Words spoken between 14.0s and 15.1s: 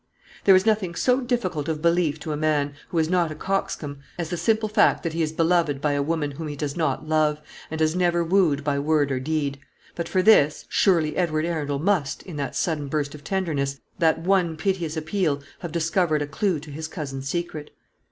one piteous